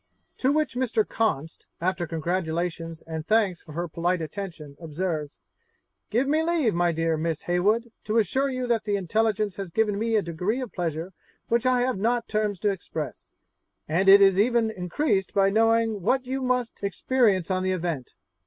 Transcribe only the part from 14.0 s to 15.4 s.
it is even increased